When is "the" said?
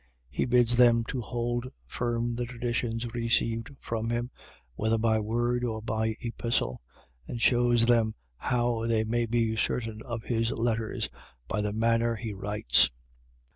2.33-2.47, 11.61-11.71